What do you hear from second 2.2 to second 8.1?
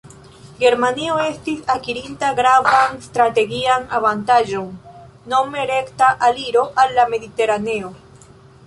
gravan strategian avantaĝon: nome rekta aliro al la Mediteraneo.